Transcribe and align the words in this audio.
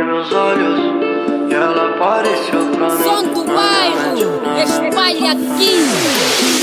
meus 0.00 0.32
olhos 0.32 0.80
e 1.50 1.54
ela 1.54 1.90
apareceu 1.90 2.66
pra 2.76 2.88
mim. 2.94 3.02
Som 3.02 3.22
do 3.34 3.44
bairro, 3.44 4.40
espalha 4.62 5.32
aqui. 5.32 6.61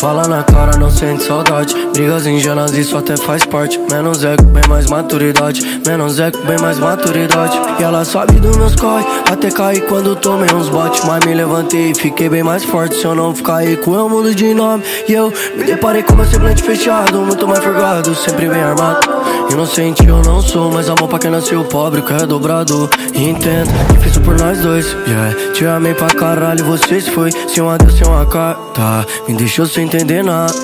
Fala 0.00 0.26
na 0.26 0.42
cara, 0.42 0.78
não 0.78 0.90
sente 0.90 1.24
saudade. 1.24 1.74
Brigas 1.92 2.26
ingênuas, 2.26 2.72
isso 2.72 2.96
até 2.96 3.18
faz 3.18 3.44
parte. 3.44 3.78
Menos 3.90 4.24
eco, 4.24 4.42
bem 4.44 4.62
mais 4.66 4.86
maturidade. 4.86 5.60
Menos 5.86 6.18
eco, 6.18 6.38
bem 6.46 6.58
mais 6.58 6.78
maturidade. 6.78 7.60
E 7.78 7.82
ela 7.82 8.02
sabe 8.02 8.40
dos 8.40 8.56
meus 8.56 8.74
corre, 8.74 9.04
até 9.30 9.50
cair 9.50 9.82
quando 9.82 10.16
tomei 10.16 10.48
uns 10.54 10.70
botes. 10.70 11.04
Mas 11.04 11.22
me 11.26 11.34
levantei 11.34 11.90
e 11.90 11.94
fiquei 11.94 12.30
bem 12.30 12.42
mais 12.42 12.64
forte. 12.64 12.94
Se 12.94 13.04
eu 13.04 13.14
não 13.14 13.34
ficar 13.34 13.60
com 13.84 13.94
eu 13.94 14.08
mudo 14.08 14.34
de 14.34 14.54
nome. 14.54 14.82
E 15.06 15.12
eu 15.12 15.30
me 15.54 15.64
deparei 15.64 16.02
com 16.02 16.14
meu 16.14 16.24
semblante 16.24 16.62
fechado, 16.62 17.18
muito 17.18 17.46
mais 17.46 17.62
forgado, 17.62 18.14
sempre 18.14 18.48
bem 18.48 18.62
armado. 18.62 19.06
Inocente 19.50 20.06
eu 20.06 20.22
não 20.22 20.40
sou, 20.40 20.70
mas 20.70 20.88
amor 20.88 21.08
pra 21.08 21.18
quem 21.18 21.30
nasceu 21.30 21.62
pobre, 21.64 22.00
que 22.00 22.12
é 22.14 22.24
dobrado. 22.24 22.88
Entendo, 23.14 23.68
difícil 23.92 24.22
por 24.22 24.38
nós 24.38 24.60
dois, 24.60 24.96
yeah. 25.06 25.34
Te 25.52 25.66
amei 25.66 25.92
pra 25.92 26.06
caralho, 26.06 26.64
você 26.64 27.02
se 27.02 27.10
foi. 27.10 27.30
Sem 27.48 27.62
um 27.62 27.68
adeus, 27.68 27.98
sem 27.98 28.06
uma 28.06 28.24
carta. 28.24 29.06
Me 29.28 29.34
deixou 29.34 29.66
sem 29.66 29.89
entender 29.90 30.22
nada. 30.22 30.54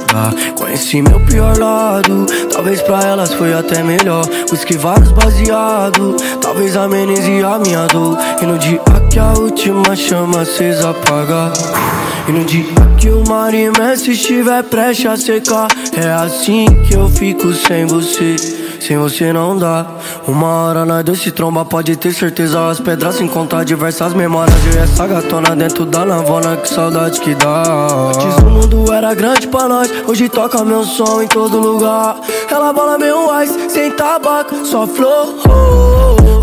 Conheci 0.56 1.02
meu 1.02 1.18
pior 1.20 1.58
lado. 1.58 2.26
Talvez 2.52 2.80
pra 2.82 3.02
elas 3.02 3.32
foi 3.34 3.52
até 3.52 3.82
melhor. 3.82 4.24
Whisky 4.50 4.76
vários 4.76 5.10
baseado. 5.10 6.16
Talvez 6.40 6.76
amenize 6.76 7.42
a 7.42 7.58
minha 7.58 7.86
dor. 7.88 8.16
E 8.40 8.46
no 8.46 8.56
dia 8.56 8.80
que 9.10 9.18
a 9.18 9.32
última 9.32 9.96
chama 9.96 10.42
acesa 10.42 10.90
apaga. 10.90 11.52
E 12.28 12.32
no 12.32 12.44
dia 12.44 12.64
que 12.96 13.08
o 13.10 13.26
mar 13.28 13.52
imenso 13.52 14.12
estiver 14.12 14.62
prestes 14.62 15.06
a 15.06 15.16
secar. 15.16 15.68
É 15.96 16.12
assim 16.12 16.66
que 16.86 16.94
eu 16.94 17.08
fico 17.08 17.52
sem 17.52 17.84
você. 17.84 18.36
Sem 18.80 18.96
você 18.96 19.32
não 19.32 19.58
dá. 19.58 19.86
Uma 20.28 20.46
hora 20.46 20.84
nós 20.84 21.04
dois 21.04 21.20
se 21.20 21.32
tromba, 21.32 21.64
pode 21.64 21.96
ter 21.96 22.12
certeza. 22.12 22.70
As 22.70 22.78
pedras 22.78 23.16
sem 23.16 23.26
contar 23.26 23.64
diversas 23.64 24.14
memórias. 24.14 24.56
E 24.72 24.78
essa 24.78 25.04
gatona 25.06 25.56
dentro 25.56 25.84
da 25.84 26.04
navona, 26.04 26.56
que 26.56 26.68
saudade 26.68 27.20
que 27.20 27.34
dá. 27.34 28.12
Era 29.06 29.14
grande 29.14 29.46
pra 29.46 29.68
nós, 29.68 29.88
hoje 30.04 30.28
toca 30.28 30.64
meu 30.64 30.82
som 30.82 31.22
em 31.22 31.28
todo 31.28 31.60
lugar. 31.60 32.18
Ela 32.50 32.72
bola 32.72 32.98
meu 32.98 33.28
ice, 33.40 33.70
sem 33.70 33.88
tabaco, 33.92 34.66
só 34.66 34.84
flor. 34.84 35.32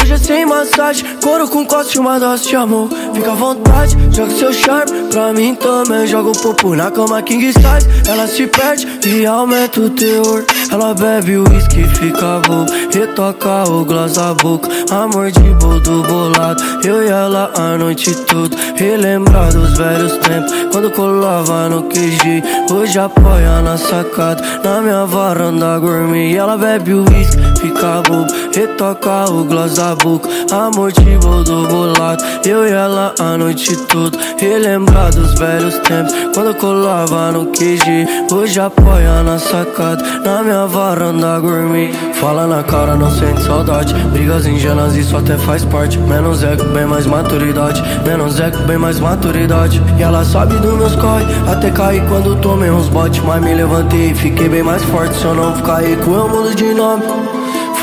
Hoje 0.02 0.14
é 0.14 0.17
sem 0.17 0.45
massagem, 0.45 1.06
couro 1.22 1.45
com 1.50 1.66
coste, 1.66 2.00
uma 2.00 2.17
dose 2.17 2.47
de 2.47 2.56
amor. 2.56 2.88
Fica 3.14 3.34
à 3.34 3.36
vontade, 3.36 3.97
joga 4.16 4.31
seu 4.31 4.53
charme 4.53 5.09
pra 5.11 5.34
mim 5.34 5.56
também. 5.56 6.08
Joga 6.08 6.30
o 6.30 6.41
popo 6.41 6.73
na 6.73 6.89
cama 6.89 7.22
king 7.22 7.52
size. 7.52 8.09
Ela 8.09 8.28
se 8.28 8.47
perde 8.47 8.88
e 9.09 9.25
aumenta 9.25 9.81
o 9.81 9.89
teor. 9.89 10.45
Ela 10.73 10.91
bebe 10.95 11.38
o 11.38 11.47
uísque, 11.47 11.83
fica 11.83 12.41
bom. 12.47 12.66
Retoca 12.91 13.63
o 13.69 13.85
gloss 13.85 14.13
da 14.13 14.33
boca. 14.33 14.67
Amor 14.89 15.29
de 15.29 15.53
bodo 15.63 16.02
bolado. 16.02 16.63
Eu 16.83 17.03
e 17.03 17.09
ela 17.09 17.52
a 17.55 17.77
noite 17.77 18.16
toda. 18.25 18.57
Relembrar 18.75 19.53
dos 19.53 19.77
velhos 19.77 20.13
tempos. 20.17 20.51
Quando 20.71 20.89
colava 20.89 21.69
no 21.69 21.83
QG. 21.83 22.44
Hoje 22.71 22.97
apoia 22.97 23.61
na 23.61 23.77
sacada. 23.77 24.44
Na 24.63 24.81
minha 24.81 25.05
varanda 25.05 25.77
gourmet. 25.77 26.35
Ela 26.35 26.57
bebe 26.57 26.95
o 26.95 27.05
uísque, 27.07 27.38
fica 27.61 28.01
bobo. 28.01 28.33
Retoca 28.55 29.29
o 29.29 29.44
gloss 29.44 29.75
da 29.75 29.94
boca. 29.94 30.27
Amor 30.51 30.91
de 30.91 31.19
bodo 31.19 31.67
bolado. 31.67 32.23
Eu 32.44 32.67
e 32.67 32.71
ela 32.71 33.13
a 33.19 33.38
noite 33.38 33.75
toda. 33.85 34.17
Relembrar 34.39 35.13
dos 35.13 35.35
velhos 35.35 35.77
tempos. 35.88 36.16
Quando 36.33 36.55
colava 36.55 37.31
no 37.31 37.45
QG. 37.51 38.33
Hoje 38.33 38.59
apoia 38.59 39.21
na 39.21 39.38
sacada. 39.38 40.03
Na 40.25 40.41
minha 40.41 40.62
varanda 40.67 41.39
gourmet. 41.39 41.92
Fala 42.16 42.47
na 42.47 42.64
cara, 42.64 42.95
não 42.95 43.09
sente 43.11 43.42
saudade. 43.44 43.94
Brigas 44.11 44.45
ingênuas, 44.45 44.95
isso 44.95 45.16
até 45.16 45.38
faz 45.38 45.66
parte. 45.66 45.97
Menos 46.00 46.44
eco, 46.44 46.63
bem 46.66 46.85
mais 46.85 47.06
maturidade. 47.06 47.81
Menos 48.06 48.40
eco, 48.40 48.59
bem 48.63 48.78
mais 48.78 49.00
maturidade. 49.00 49.81
E 49.97 50.03
ela 50.03 50.24
sabe 50.24 50.56
dos 50.57 50.74
meus 50.74 50.96
corre. 50.96 51.25
Até 51.47 51.69
cair 51.72 52.03
quando 52.07 52.35
tomei 52.38 52.72
uns 52.72 52.90
botes. 52.90 53.22
Mas 53.24 53.41
me 53.44 53.53
levantei 53.53 54.12
e 54.12 54.16
fiquei 54.16 54.50
bem 54.50 54.63
mais 54.63 54.84
forte. 54.84 55.16
Se 55.16 55.25
eu 55.25 55.34
não 55.34 55.56
ficar 55.56 55.81
com 56.03 56.16
eu 56.16 56.29
mudo 56.29 56.56
de 56.56 56.74
nome. 56.74 57.03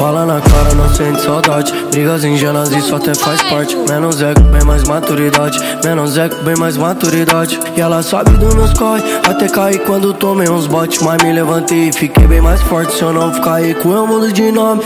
Fala 0.00 0.24
na 0.24 0.40
cara, 0.40 0.74
não 0.74 0.88
sente 0.94 1.20
saudade. 1.20 1.74
Brigas 1.90 2.24
ingênuas, 2.24 2.72
isso 2.72 2.96
até 2.96 3.14
faz 3.14 3.42
parte. 3.42 3.76
Menos 3.86 4.22
eco, 4.22 4.40
bem 4.44 4.64
mais 4.64 4.82
maturidade. 4.84 5.58
Menos 5.84 6.16
eco, 6.16 6.36
bem 6.36 6.56
mais 6.56 6.78
maturidade. 6.78 7.60
E 7.76 7.82
ela 7.82 8.02
sabe 8.02 8.30
dos 8.38 8.54
meus 8.54 8.72
corre. 8.72 9.02
Até 9.28 9.46
cair 9.46 9.78
quando 9.80 10.14
tomei 10.14 10.48
uns 10.48 10.66
botes. 10.66 11.02
Mas 11.02 11.22
me 11.22 11.30
levantei 11.30 11.90
e 11.90 11.92
fiquei 11.92 12.26
bem 12.26 12.40
mais 12.40 12.62
forte. 12.62 12.94
Se 12.94 13.02
eu 13.02 13.12
não 13.12 13.30
ficar 13.34 13.60
com 13.82 13.92
eu 13.92 14.06
mudo 14.06 14.32
de 14.32 14.50
nome. 14.50 14.80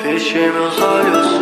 Fechei 0.00 0.52
meus 0.52 0.80
olhos. 0.80 1.39